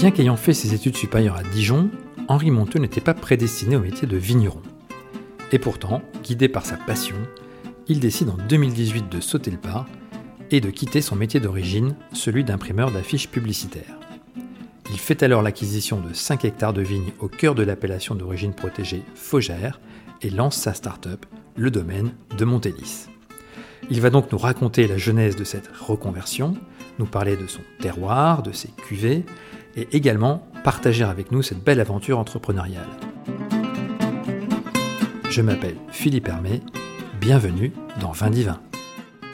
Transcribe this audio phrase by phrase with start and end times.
[0.00, 1.90] Bien qu'ayant fait ses études supérieures à Dijon,
[2.26, 4.62] Henri Monteux n'était pas prédestiné au métier de vigneron.
[5.52, 7.16] Et pourtant, guidé par sa passion,
[7.86, 9.84] il décide en 2018 de sauter le pas
[10.50, 14.00] et de quitter son métier d'origine, celui d'imprimeur d'affiches publicitaires.
[14.90, 19.02] Il fait alors l'acquisition de 5 hectares de vignes au cœur de l'appellation d'origine protégée
[19.14, 19.80] Faugère
[20.22, 21.26] et lance sa start-up,
[21.56, 23.08] le domaine de Montélis.
[23.90, 26.56] Il va donc nous raconter la genèse de cette reconversion,
[26.98, 29.26] nous parler de son terroir, de ses cuvées,
[29.80, 32.88] et également partager avec nous cette belle aventure entrepreneuriale.
[35.30, 36.60] Je m'appelle Philippe Hermé,
[37.20, 38.60] bienvenue dans Vin Divin.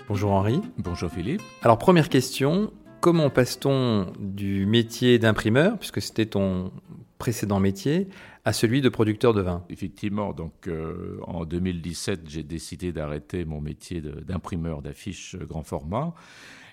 [0.08, 0.60] Bonjour Henri.
[0.78, 1.42] Bonjour Philippe.
[1.62, 6.70] Alors première question, comment passe-t-on du métier d'imprimeur, puisque c'était ton
[7.18, 8.08] précédent métier,
[8.44, 9.64] à celui de producteur de vin?
[9.68, 16.14] Effectivement, donc euh, en 2017, j'ai décidé d'arrêter mon métier d'imprimeur d'affiches grand format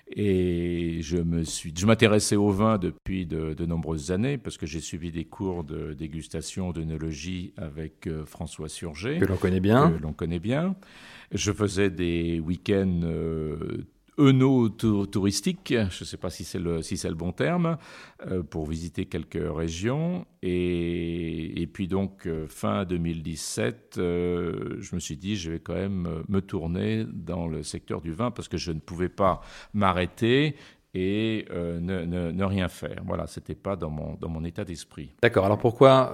[0.08, 4.80] et je me suis, je m'intéressais au vin depuis de, nombreuses années parce que j'ai
[4.80, 9.18] suivi des cours de dégustation, d'œnologie avec euh, François Surgé.
[9.18, 9.92] Que l'on connaît bien.
[9.92, 10.76] Que l'on connaît bien.
[11.32, 13.86] Je faisais des week-ends euh,
[14.18, 17.78] euno-touristique, je ne sais pas si c'est le, bon terme,
[18.26, 20.26] euh, pour visiter quelques régions.
[20.42, 26.22] Et, puis donc, euh, fin 2017, euh, je me suis dit, je vais quand même
[26.28, 29.40] me tourner dans le secteur du vin parce que je ne pouvais pas
[29.72, 30.56] m'arrêter
[30.96, 33.02] et ne, rien faire.
[33.04, 35.12] Voilà, c'était pas dans mon, état d'esprit.
[35.22, 36.12] D'accord, alors pourquoi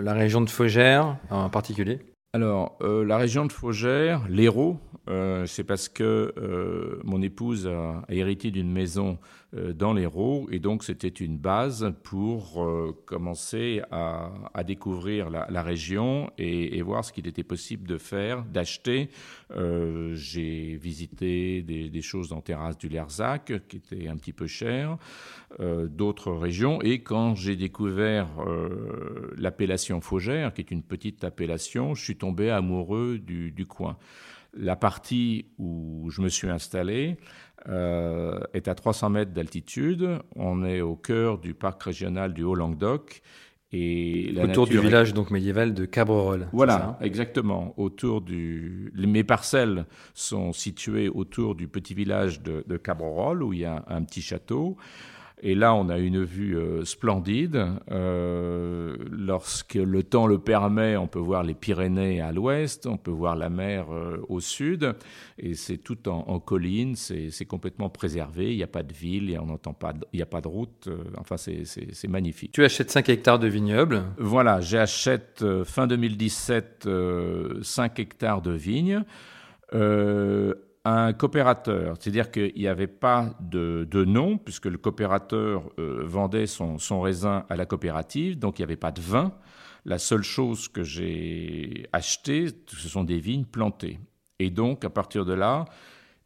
[0.00, 2.00] la région de Faugère en particulier?
[2.32, 4.78] Alors, la région de Faugère, l'Hérault,
[5.08, 9.18] euh, c'est parce que euh, mon épouse a, hérité d'une maison
[9.49, 12.64] euh, dans l'Hérault et donc c'était une base pour
[13.04, 19.10] commencer à, découvrir la, région et, voir ce qu'il était possible de faire, d'acheter.
[20.12, 24.96] J'ai visité des, choses dans Terrasse du Lerzac qui étaient un petit peu chères,
[25.58, 28.28] d'autres régions et quand j'ai découvert
[29.36, 33.96] l'appellation Faugère, qui est une petite appellation, je suis tombé amoureux du coin.
[34.52, 37.16] La partie où je me suis installé
[37.68, 40.18] euh, est à 300 mètres d'altitude.
[40.36, 43.22] On est au cœur du parc régional du Haut-Languedoc.
[43.72, 46.48] Et autour du village donc médiéval de Cabrerolle.
[46.52, 47.72] Voilà, exactement.
[47.76, 53.60] Autour du, mes parcelles sont situées autour du petit village de, de Cabrerolle où il
[53.60, 54.76] y a un petit château.
[55.42, 57.66] Et là, on a une vue euh, splendide.
[57.90, 63.10] Euh, lorsque le temps le permet, on peut voir les Pyrénées à l'ouest, on peut
[63.10, 64.94] voir la mer euh, au sud,
[65.38, 69.38] et c'est tout en, en colline, c'est complètement préservé, il n'y a pas de ville,
[69.40, 72.52] on n'entend pas, il n'y a pas de route, enfin c'est magnifique.
[72.52, 74.02] Tu achètes 5 hectares de vignobles?
[74.18, 76.88] Voilà, j'achète fin 2017
[77.62, 79.04] 5 hectares de vignes
[80.84, 86.78] un coopérateur, c'est-à-dire qu'il n'y avait pas de, nom, puisque le coopérateur euh, vendait son,
[86.78, 89.32] son, raisin à la coopérative, donc il n'y avait pas de vin.
[89.84, 93.98] La seule chose que j'ai acheté, ce sont des vignes plantées.
[94.38, 95.66] Et donc, à partir de là,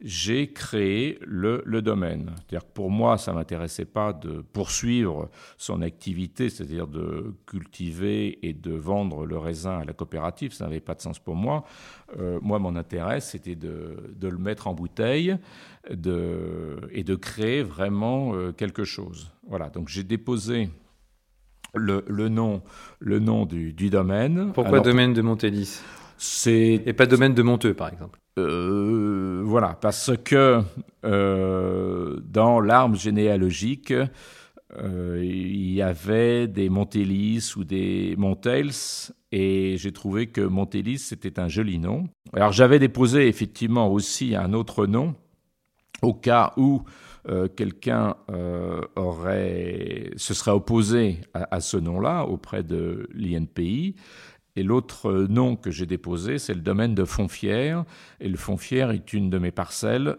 [0.01, 2.33] j'ai créé le, domaine.
[2.37, 8.47] C'est-à-dire que pour moi, ça ne m'intéressait pas de poursuivre son activité, c'est-à-dire de cultiver
[8.47, 11.65] et de vendre le raisin à la coopérative, ça n'avait pas de sens pour moi.
[12.19, 15.37] Euh, moi, mon intérêt, c'était de, le mettre en bouteille
[15.89, 19.31] et de créer vraiment euh, quelque chose.
[19.47, 20.71] Voilà, donc j'ai déposé
[21.75, 22.63] le, nom,
[22.99, 24.53] le nom du, domaine.
[24.53, 25.81] Pourquoi domaine de Montélis
[26.47, 28.19] Et pas domaine de Monteux, par exemple?
[28.39, 30.63] Euh, voilà, parce que
[31.05, 38.73] euh, dans l'arbre généalogique, euh, il y avait des Montélis ou des Montels,
[39.33, 42.09] et j'ai trouvé que Montélis c'était un joli nom.
[42.33, 45.15] Alors j'avais déposé effectivement aussi un autre nom,
[46.03, 46.83] au cas où
[47.57, 48.17] quelqu'un
[48.97, 53.97] aurait se serait opposé à, à ce nom-là auprès de l'INPI.
[54.57, 57.85] Et l'autre nom que j'ai déposé, c'est le domaine de Fontfière.
[58.21, 60.17] Et le Fontfière est une de mes parcelles.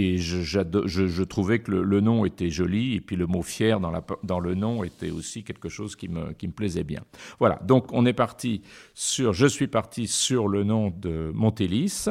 [0.00, 4.54] Et je, trouvais que le, nom était joli, et puis le mot fier dans, le
[4.54, 7.00] nom était aussi quelque chose qui me, qui me plaisait bien.
[7.40, 8.62] Voilà, donc on est parti
[8.94, 12.06] sur, je suis parti sur le nom de Montélis.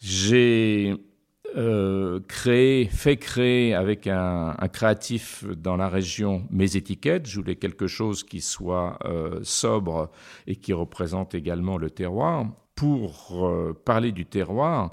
[0.00, 0.94] J'ai
[1.56, 7.26] euh, créé, fait créer avec un, créatif dans la région mes étiquettes.
[7.28, 10.10] Je voulais quelque chose qui soit euh, sobre
[10.48, 12.46] et qui représente également le terroir.
[12.74, 14.90] Pour euh, parler du terroir,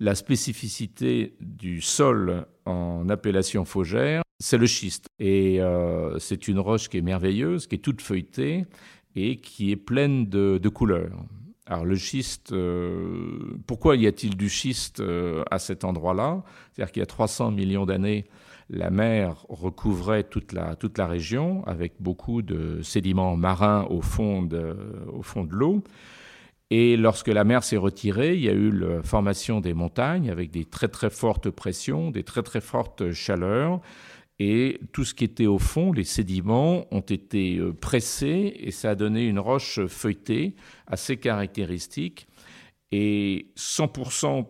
[0.00, 5.08] la spécificité du sol en appellation faugère, c'est le schiste.
[5.18, 5.60] Et
[6.18, 8.64] c'est une roche qui est merveilleuse, qui est toute feuilletée
[9.14, 11.24] et qui est pleine de, de couleurs.
[11.68, 16.42] Alors le schiste, euh, pourquoi y a-t-il du schiste euh, à cet endroit-là?
[16.72, 18.24] C'est-à-dire qu'il y a 300 millions d'années,
[18.70, 24.42] la mer recouvrait toute la, toute la région avec beaucoup de sédiments marins au fond
[24.42, 24.76] de,
[25.12, 25.84] au fond de l'eau.
[26.70, 30.50] Et lorsque la mer s'est retirée, il y a eu la formation des montagnes avec
[30.50, 33.80] des très très fortes pressions, des très très fortes chaleurs.
[34.40, 38.90] Et tout ce qui était au fond, les sédiments, ont été euh, pressés et ça
[38.90, 40.54] a donné une roche feuilletée
[40.86, 42.28] assez caractéristique.
[42.92, 44.46] Et 100%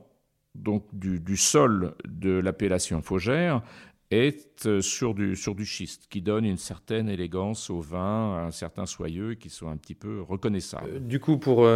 [0.55, 3.63] donc du, sol de l'appellation Faugère
[4.11, 8.51] est euh, sur du, sur du schiste, qui donne une certaine élégance au vin, un
[8.51, 10.91] certain soyeux, qui sont un petit peu reconnaissables.
[10.97, 11.67] Euh, du coup, pour,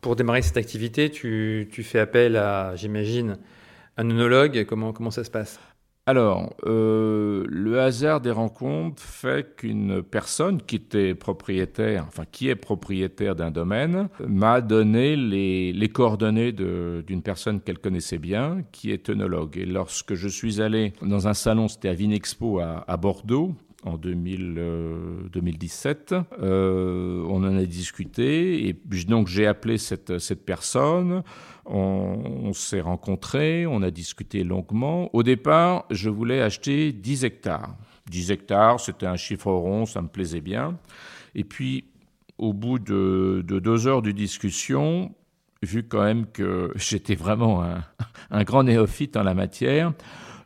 [0.00, 3.38] pour démarrer cette activité, tu, tu fais appel à, j'imagine,
[3.96, 4.64] un œnologue.
[4.66, 5.58] Comment, comment ça se passe?
[6.10, 12.56] Alors, euh, le hasard des rencontres fait qu'une personne qui était propriétaire, enfin qui est
[12.56, 19.56] propriétaire d'un domaine, m'a donné les, coordonnées d'une personne qu'elle connaissait bien, qui est œnologue.
[19.56, 23.54] Et lorsque je suis allé dans un salon, c'était à Vinexpo à, à Bordeaux,
[23.84, 26.12] en 2017.
[26.12, 28.74] Euh, euh, on en a discuté et
[29.06, 31.22] donc j'ai appelé cette, personne.
[31.66, 35.08] On, s'est rencontrés, on a discuté longuement.
[35.14, 37.76] Au départ, je voulais acheter 10 hectares.
[38.10, 40.76] 10 hectares, c'était un chiffre rond, ça me plaisait bien.
[41.34, 41.84] Et puis,
[42.38, 45.14] au bout de, deux heures de discussion,
[45.62, 47.64] vu quand même que j'étais vraiment
[48.30, 49.92] un grand néophyte en la matière,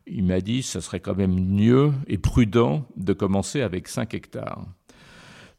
[0.06, 4.14] il m'a dit que ce serait quand même mieux et prudent de commencer avec 5
[4.14, 4.66] hectares.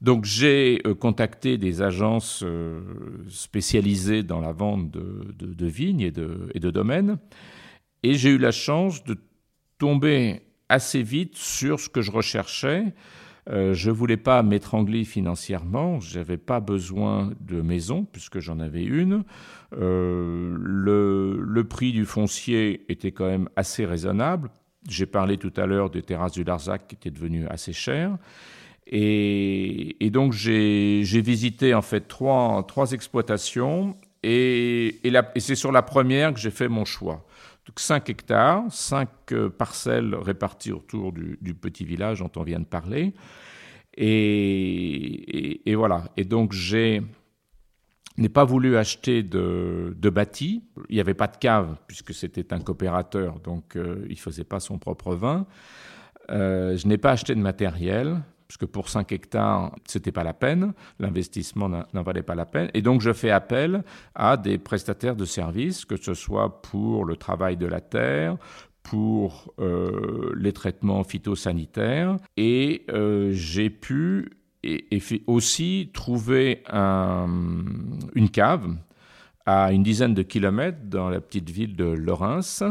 [0.01, 2.81] Donc j'ai euh, contacté des agences euh,
[3.29, 7.17] spécialisées dans la vente de, vignes et de, et de domaines,
[8.03, 9.17] et j'ai eu la chance de
[9.77, 12.93] tomber assez vite sur ce que je recherchais,
[13.49, 18.83] euh, je voulais pas m'étrangler financièrement, je n'avais pas besoin de maison puisque j'en avais
[18.83, 19.23] une.
[19.77, 24.49] Euh, le, prix du foncier était quand même assez raisonnable.
[24.87, 28.17] J'ai parlé tout à l'heure des terrasses du Larzac qui étaient devenues assez chères.
[28.87, 35.01] Et, donc j'ai visité en fait trois, trois exploitations et
[35.37, 37.25] c'est sur la première que j'ai fait mon choix.
[37.75, 43.13] 5 hectares, 5 euh, parcelles réparties autour du, petit village dont on vient de parler.
[43.97, 46.05] Et, voilà.
[46.17, 47.01] Et donc, j'ai
[48.17, 50.63] n'ai pas voulu acheter de, de, bâti.
[50.89, 54.45] Il n'y avait pas de cave, puisque c'était un coopérateur, donc euh, il ne faisait
[54.45, 55.45] pas son propre vin.
[56.29, 60.33] Euh, je n'ai pas acheté de matériel puisque pour 5 hectares, ce n'était pas la
[60.33, 62.69] peine, l'investissement n'en valait pas la peine.
[62.73, 63.83] Et donc, je fais appel
[64.13, 68.37] à des prestataires de services, que ce soit pour le travail de la terre,
[68.83, 72.17] pour euh, les traitements phytosanitaires.
[72.37, 78.75] Et euh, j'ai pu et, aussi trouver une cave
[79.45, 82.63] à une dizaine de kilomètres dans la petite ville de Lorens,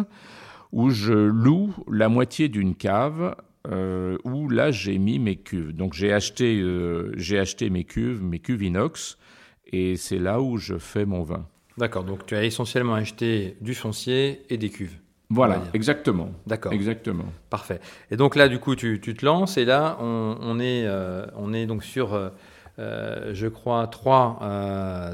[0.73, 3.37] où je loue la moitié d'une cave
[3.71, 5.73] euh, où là j'ai mis mes cuves.
[5.73, 9.19] Donc j'ai acheté, euh, j'ai acheté mes cuves, mes cuves inox,
[9.67, 11.47] et c'est là où je fais mon vin.
[11.79, 14.99] D'accord, donc tu as essentiellement acheté du foncier et des cuves.
[15.31, 16.31] Voilà, exactement.
[16.47, 16.73] D'accord.
[16.73, 17.25] Exactement.
[17.51, 17.81] Parfait.
[18.11, 21.27] Et donc là, du coup, tu, tu te lances, et là, on, on est, euh,
[21.35, 22.31] on est donc sur,
[22.79, 24.39] je crois, trois,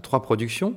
[0.02, 0.76] trois productions,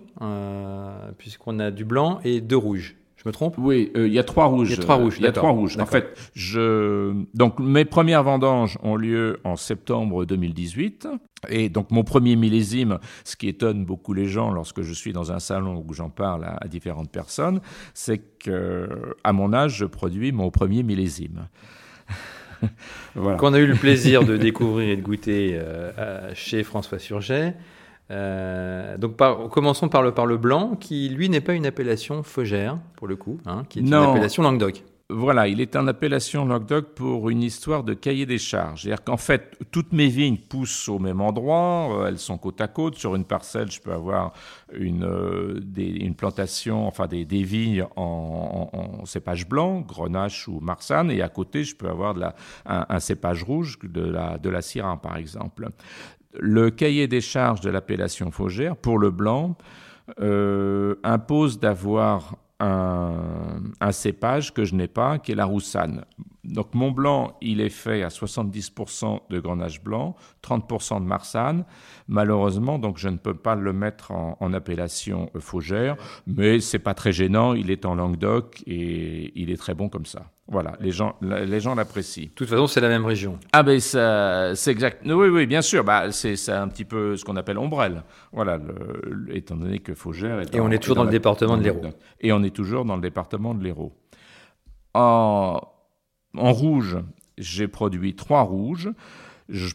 [1.17, 2.95] puisqu'on a du blanc et deux rouges.
[3.23, 3.55] Je me trompe?
[3.57, 4.69] Oui, euh, il y a trois rouges.
[4.71, 5.15] Il y a trois rouges.
[5.17, 5.77] Il y a trois rouges.
[5.77, 11.07] En fait, je donc mes premières vendanges ont lieu en septembre 2018
[11.47, 15.31] et donc mon premier millésime, ce qui étonne beaucoup les gens lorsque je suis dans
[15.31, 17.61] un salon où j'en parle à, différentes personnes,
[17.93, 18.89] c'est que
[19.23, 21.47] à mon âge, je produis mon premier millésime.
[23.15, 23.37] voilà.
[23.37, 27.55] Qu'on a eu le plaisir de découvrir et de goûter euh, chez François Surget.
[28.11, 29.17] Euh, donc
[29.49, 33.15] commençons par le, par le blanc, qui lui n'est pas une appellation Faugère, pour le
[33.15, 34.83] coup, hein, qui est une appellation Languedoc.
[35.09, 38.83] Voilà, il est en appellation Languedoc pour une histoire de cahier des charges.
[38.83, 42.67] C'est-à-dire qu'en fait, toutes mes vignes poussent au même endroit, euh, elles sont côte à
[42.67, 42.95] côte.
[42.95, 44.33] Sur une parcelle, je peux avoir
[44.73, 51.21] une, euh, une plantation, enfin des, des vignes en, cépage blanc, Grenache ou Marsanne, et
[51.21, 54.99] à côté, je peux avoir de la, un, cépage rouge, de la, de la Syrah,
[55.01, 55.69] par exemple
[56.39, 59.55] le cahier des charges de l'appellation Faugère, pour le blanc,
[60.19, 66.05] euh, impose d'avoir un, cépage que je n'ai pas, qui est la roussanne.
[66.43, 71.65] Donc mon blanc, il est fait à 70% de grenache blanc, 30% de marsanne.
[72.07, 75.95] Malheureusement, donc je ne peux pas le mettre en, appellation faugère,
[76.27, 77.53] mais c'est pas très gênant.
[77.53, 80.32] Il est en Languedoc et il est très bon comme ça.
[80.47, 82.25] Voilà, les gens, les gens l'apprécient.
[82.25, 83.39] De toute façon, c'est la même région.
[83.53, 85.01] Ah ben c'est exact.
[85.05, 85.83] Oui, oui, bien sûr.
[85.83, 88.03] Bah, c'est un petit peu ce qu'on appelle ombrelle.
[88.33, 88.59] Voilà,
[89.29, 90.53] étant donné que Faugère est.
[90.53, 91.81] Et on est toujours dans, le département de l'Hérault.
[92.19, 93.93] Et on est toujours dans le département de l'Hérault.
[94.93, 95.61] En
[96.37, 96.97] En rouge,
[97.37, 98.89] j'ai produit trois rouges.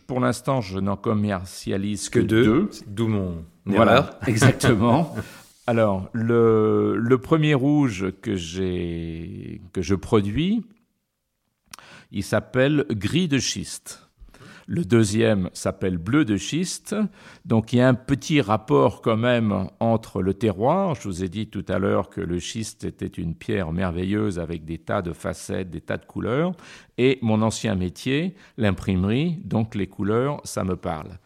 [0.06, 2.68] pour l'instant, je n'en commercialise que, deux.
[2.86, 5.14] D'où mon voilà, exactement.
[5.68, 8.30] Alors, le, premier rouge que,
[9.70, 10.64] que je produis,
[12.10, 14.08] il s'appelle gris de schiste.
[14.66, 16.96] Le deuxième s'appelle bleu de schiste.
[17.44, 20.94] Donc il y a un petit rapport quand même entre le terroir.
[20.94, 24.64] Je vous ai dit tout à l'heure que le schiste était une pierre merveilleuse avec
[24.64, 26.52] des tas de facettes, des tas de couleurs.
[26.96, 31.18] Et mon ancien métier, l'imprimerie, donc les couleurs, ça me parle.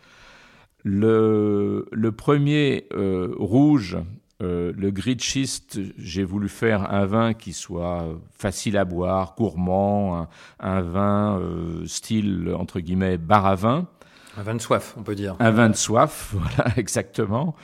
[0.83, 3.99] Le, le premier euh, rouge
[4.43, 9.35] euh, le gris de schiste, j'ai voulu faire un vin qui soit facile à boire,
[9.39, 10.27] gourmand,
[10.59, 13.87] un, vin euh, style, entre guillemets, bar à vin.
[14.37, 15.37] Un vin de soif, on peut dire.
[15.39, 17.55] Un vin de soif, voilà, exactement.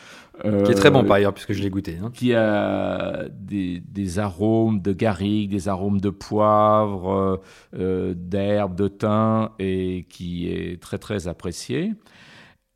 [0.40, 1.98] qui est très bon par ailleurs, puisque je l'ai goûté.
[2.00, 2.12] Hein.
[2.14, 7.40] Qui a des, arômes de garrigue, des arômes de poivre,
[7.74, 11.94] euh, d'herbe, de thym, et qui est très très apprécié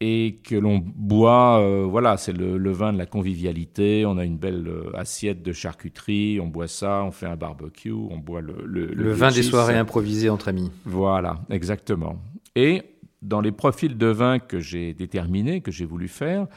[0.04, 4.36] et que l'on boit, euh, voilà, c'est le, vin de la convivialité, on a une
[4.36, 8.64] belle euh, assiette de charcuterie, on boit ça, on fait un barbecue, on boit le...
[8.64, 10.72] Le, vin des soirées improvisées entre amis.
[10.84, 12.16] Voilà, exactement.
[12.56, 12.82] Et
[13.22, 16.48] dans les profils de vins que j'ai déterminés, que j'ai voulu faire,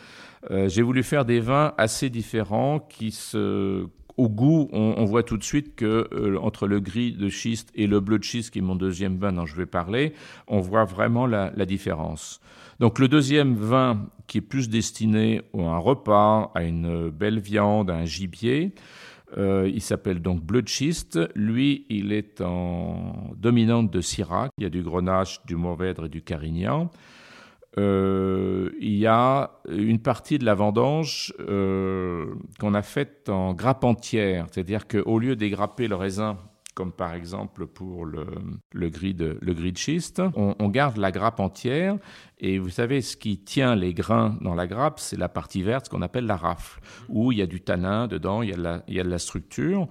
[0.49, 3.85] euh, j'ai voulu faire des vins assez différents qui se
[4.17, 7.99] au goût, on, voit tout de suite que entre le gris de schiste et le
[7.99, 10.13] bleu de schiste, qui est mon deuxième vin dont je vais parler,
[10.47, 12.39] on voit vraiment la, la différence.
[12.79, 17.89] Donc le deuxième vin qui est plus destiné à un repas, à une belle viande,
[17.89, 18.73] à un gibier,
[19.37, 21.19] euh, il s'appelle donc Bleu de Schiste.
[21.35, 24.49] Lui, il est en dominante de Syrah.
[24.57, 26.89] Il y a du Grenache, du Mourvèdre et du Carignan.
[27.77, 33.83] Euh, il y a une partie de la vendange euh, qu'on a faite en grappe
[33.83, 36.37] entière, c'est-à-dire qu'au lieu d'égrapper le raisin
[36.75, 38.27] comme par exemple pour le,
[38.73, 40.21] le, gris, de, le gris de schiste.
[40.35, 41.97] On, garde la grappe entière
[42.37, 45.85] et vous savez, ce qui tient les grains dans la grappe, c'est la partie verte,
[45.85, 48.57] ce qu'on appelle la rafle, où il y a du tanin dedans, il y a
[48.57, 49.87] de la, il y a de la structure.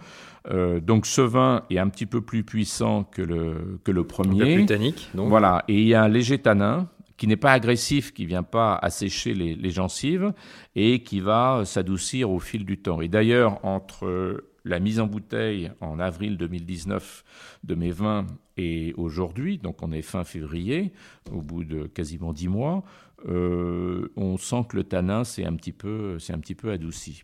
[0.50, 4.42] Euh, donc ce vin est un petit peu plus puissant que le, que le premier.
[4.42, 5.08] Un peu plus tannique.
[5.14, 5.30] Donc.
[5.30, 6.90] Voilà, et il y a un léger tanin
[7.24, 10.34] qui n'est pas agressif, qui vient pas assécher les, les gencives
[10.76, 13.00] et qui va s'adoucir au fil du temps.
[13.00, 17.24] Et d'ailleurs, entre la mise en bouteille en avril 2019
[17.64, 18.26] de mes vins
[18.58, 20.92] et aujourd'hui, donc on est fin février,
[21.32, 22.84] au bout de quasiment dix mois,
[23.26, 27.22] euh, on sent que le tanin s'est un petit peu, c'est un petit peu adouci.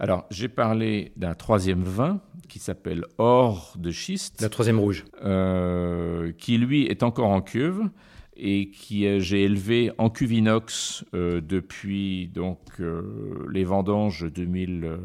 [0.00, 4.40] Alors, j'ai parlé d'un troisième vin qui s'appelle Or de schiste.
[4.40, 5.04] La troisième rouge.
[5.22, 7.88] Euh, qui, lui, est encore en cuve
[8.36, 14.98] et qui euh, j'ai élevé en cuvinox euh, depuis donc euh, les vendanges 2000,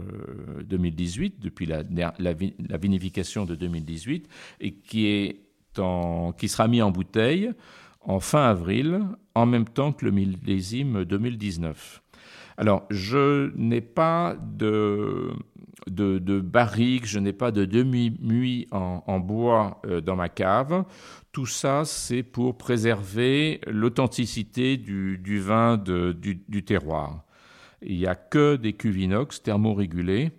[0.65, 1.83] 2018, depuis la,
[2.77, 4.27] vinification de 2018,
[4.59, 5.41] et qui, est
[6.37, 7.51] qui sera mis en bouteille
[8.01, 9.01] en fin avril,
[9.35, 12.01] en même temps que le millésime 2019.
[12.57, 15.31] Alors, je n'ai pas de,
[16.41, 20.85] barrique, je n'ai pas de demi-muit en, bois dans ma cave.
[21.31, 27.23] Tout ça, c'est pour préserver l'authenticité du, vin du, terroir.
[27.81, 30.31] Il n'y a que des cuves inox thermorégulées.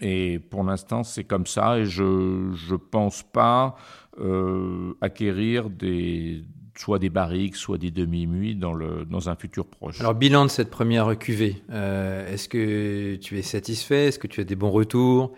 [0.00, 1.78] Et pour l'instant, c'est comme ça.
[1.78, 3.76] Et je ne pense pas
[4.18, 6.44] euh, acquérir des,
[6.76, 10.00] soit des barriques, soit des demi-muits dans, dans un futur proche.
[10.00, 11.62] Alors, bilan de cette première cuvée.
[11.70, 14.06] Euh, est-ce que tu es satisfait?
[14.06, 15.32] Est-ce que tu as des bons retours?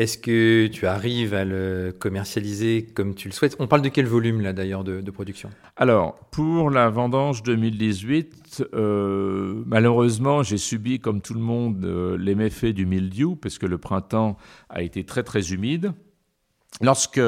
[0.00, 3.54] Est-ce que tu arrives à le commercialiser comme tu le souhaites?
[3.58, 5.50] On parle de quel volume là d'ailleurs de, production?
[5.76, 12.34] Alors pour la vendange 2018, euh, malheureusement j'ai subi comme tout le monde euh, les
[12.34, 14.38] méfaits du mildiou parce que le printemps
[14.70, 15.92] a été très très humide.
[16.80, 17.20] Lorsque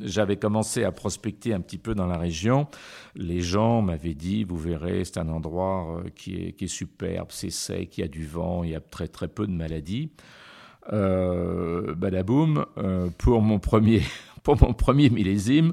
[0.00, 2.66] j'avais commencé à prospecter un petit peu dans la région,
[3.14, 7.98] les gens m'avaient dit, vous verrez, c'est un endroit euh, qui est, superbe, c'est sec,
[7.98, 10.10] il y a du vent, il y a très très peu de maladies
[10.92, 14.02] euh, badaboum, euh, pour mon premier
[14.42, 15.72] pour mon premier millésime,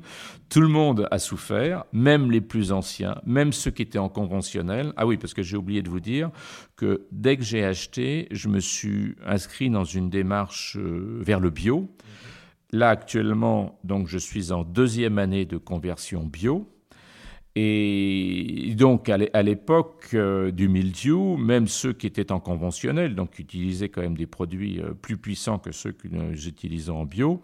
[0.50, 4.94] tout le monde a souffert, même les plus anciens, même ceux qui étaient en conventionnel.
[4.98, 6.32] Ah oui, parce que j'ai oublié de vous dire
[6.76, 11.52] que dès que j'ai acheté, je me suis inscrit dans une démarche euh, vers le
[11.52, 11.88] bio.
[12.74, 16.68] Là, actuellement, je suis en deuxième année de conversion bio.
[17.56, 23.44] Et donc, à l'époque euh, du mildiou, même ceux qui étaient en conventionnel, donc qui
[23.44, 27.44] utilisaient quand même des produits euh, plus puissants que ceux que nous utilisons en bio,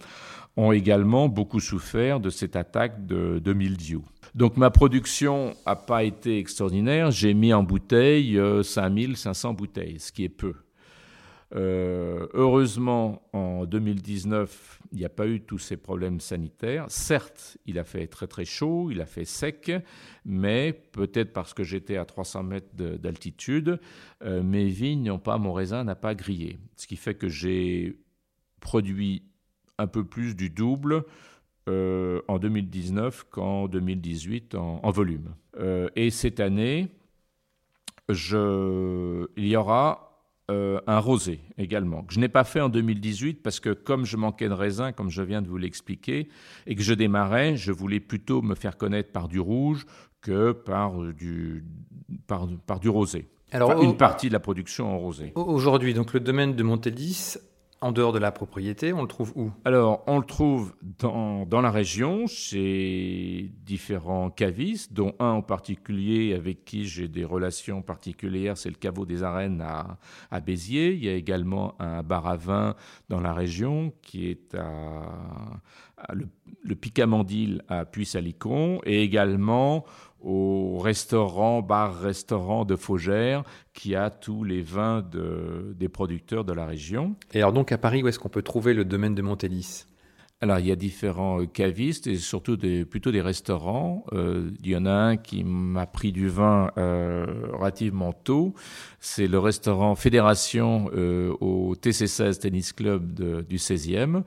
[0.58, 4.04] ont également beaucoup souffert de cette attaque de, de mildiou.
[4.34, 7.12] Donc, ma production n'a pas été extraordinaire.
[7.12, 10.56] J'ai mis en bouteille 5500 euh, bouteilles, ce qui est peu.
[11.56, 16.86] Euh, heureusement, en 2019, il n'y a pas eu tous ces problèmes sanitaires.
[16.90, 19.72] Certes, il a fait très très chaud, il a fait sec,
[20.26, 23.80] mais peut-être parce que j'étais à 300 mètres d'altitude,
[24.24, 26.60] euh, mes vignes n'ont pas, mon raisin n'a pas grillé.
[26.76, 28.00] Ce qui fait que j'ai
[28.60, 29.24] produit
[29.78, 31.04] un peu plus du double
[31.68, 35.34] euh, en 2019 qu'en 2018 en, volume.
[35.96, 36.90] et cette année,
[38.10, 40.09] il y aura
[40.50, 44.18] euh, un rosé également, que je n'ai pas fait en 2018 parce que comme je
[44.18, 46.28] manquais de raisin, comme je viens de vous l'expliquer,
[46.66, 49.86] et que je démarrais, je voulais plutôt me faire connaître par du rouge
[50.22, 51.64] que par du,
[52.28, 53.28] par, du rosé.
[53.52, 55.32] Alors, une partie de la production en rosé.
[55.36, 57.38] Aujourd'hui, donc le domaine de Montélis
[57.82, 59.52] en dehors de la propriété, on le trouve où?
[59.64, 66.34] Alors, on le trouve dans, dans, la région, chez différents cavistes, dont un en particulier
[66.34, 69.98] avec qui j'ai des relations particulières, c'est le caveau des arènes à,
[70.30, 70.94] à, Béziers.
[70.94, 72.76] Il y a également un bar à vin
[73.08, 79.86] dans la région qui est à, le, Picamandil à Puy-Salicon et également
[80.22, 85.04] au restaurant, bar-restaurant de Faugère, qui a tous les vins
[85.76, 87.16] des producteurs de la région.
[87.34, 89.86] Et alors donc à Paris, où est-ce qu'on peut trouver le domaine de Montélis?
[90.42, 94.06] Alors, il y a différents euh, cavistes et surtout des, plutôt des restaurants.
[94.14, 98.54] Euh, il y en a un qui m'a pris du vin euh, relativement tôt.
[99.02, 100.86] C'est le restaurant Fédération
[101.42, 104.24] au TC16 Tennis Club du 16e.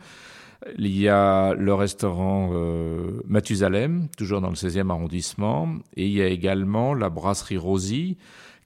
[0.78, 6.22] Il y a le restaurant euh, Mathusalem, toujours dans le 16e arrondissement, et il y
[6.22, 8.16] a également la brasserie Rosy,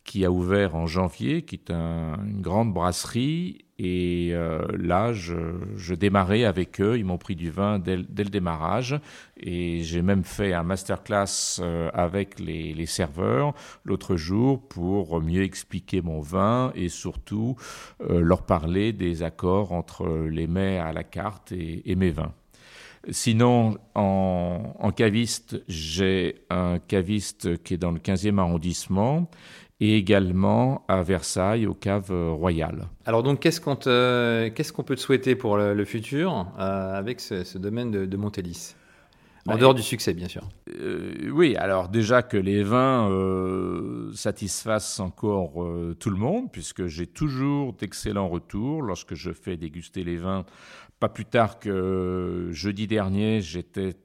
[0.04, 3.65] qui a ouvert en janvier, qui est une grande brasserie.
[3.78, 6.98] Et euh, là, je, démarrais avec eux.
[6.98, 8.98] Ils m'ont pris du vin dès, le démarrage.
[9.38, 13.52] Et j'ai même fait un masterclass euh, avec les, serveurs
[13.84, 17.56] l'autre jour pour mieux expliquer mon vin et surtout
[18.00, 22.32] euh, leur parler des accords entre les mets à la carte et, mes vins.
[23.10, 29.28] Sinon, en, en caviste, j'ai un caviste qui est dans le 15e arrondissement
[29.80, 32.88] et également à Versailles, aux caves royales.
[33.04, 37.58] Alors donc, qu'est-ce qu'on qu'est-ce qu'on peut te souhaiter pour le, futur euh, avec ce,
[37.58, 38.74] domaine de, de Montélis?
[39.46, 40.42] En bah, dehors du succès, bien sûr.
[40.80, 45.64] Euh, oui, alors déjà que les vins euh, satisfassent encore
[46.00, 50.44] tout le monde, puisque j'ai toujours d'excellents retours lorsque je fais déguster les vins
[50.98, 53.96] pas plus tard que jeudi dernier, j'étais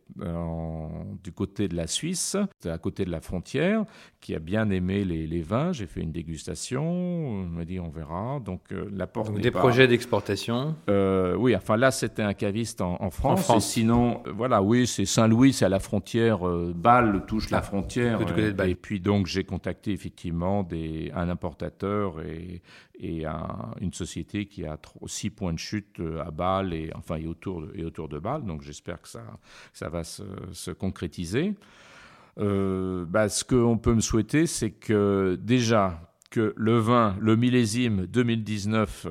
[1.23, 3.85] du côté de la Suisse, à côté de la frontière,
[4.19, 5.71] qui a bien aimé les, vins.
[5.71, 8.39] J'ai fait une dégustation, on m'a dit on verra.
[8.43, 9.33] Donc euh, la porte.
[9.39, 10.75] des projets d'exportation.
[10.89, 13.39] Euh, oui, enfin là c'était un caviste en, France.
[13.39, 13.67] En France.
[13.67, 16.39] sinon, euh, voilà, oui, c'est Saint-Louis, c'est à la frontière.
[16.75, 18.19] Bâle touche la ah, frontière.
[18.65, 22.61] Et puis donc j'ai contacté effectivement des, un importateur et,
[23.01, 27.61] et une société qui a six points de chute à Bâle et enfin et autour
[27.61, 28.45] de, autour de Bâle.
[28.45, 29.23] Donc j'espère que ça,
[29.73, 31.55] ça va se, concrétiser.
[32.37, 38.05] Euh, bah, ce qu'on peut me souhaiter, c'est que déjà que le vin, le millésime
[38.05, 39.07] 2019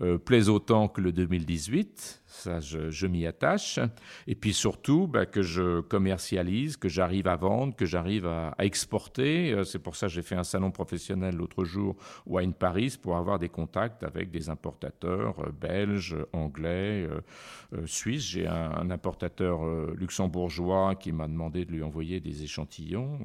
[0.00, 3.78] euh, plaise autant que le 2018 ça je, m'y attache.
[4.26, 9.52] Et puis surtout, bah, que je commercialise, que j'arrive à vendre, que j'arrive à, exporter.
[9.52, 11.96] Euh, c'est pour ça que j'ai fait un salon professionnel l'autre jour,
[12.26, 18.24] Wine Paris, pour avoir des contacts avec des importateurs euh, belges, anglais, euh, suisses.
[18.26, 19.60] J'ai un, importateur
[19.96, 23.18] luxembourgeois qui m'a demandé de lui envoyer des échantillons.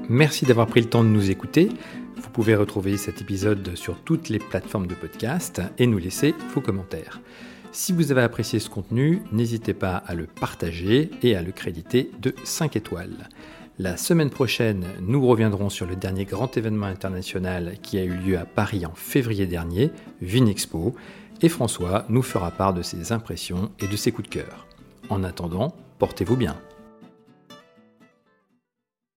[0.08, 1.70] Merci d'avoir pris le temps de nous écouter.
[2.16, 6.62] Vous pouvez retrouver cet épisode sur toutes les plateformes de podcast et nous laisser vos
[6.62, 7.22] commentaires.
[7.76, 12.10] Si vous avez apprécié ce contenu, n'hésitez pas à le partager et à le créditer
[12.22, 13.28] de 5 étoiles.
[13.80, 18.40] La semaine prochaine, nous reviendrons sur le dernier grand événement international qui a eu lieu
[18.40, 20.96] à Paris en février dernier, Vinexpo,
[21.42, 24.68] et François nous fera part de ses impressions et de ses coups de cœur.
[25.10, 26.56] En attendant, portez-vous bien.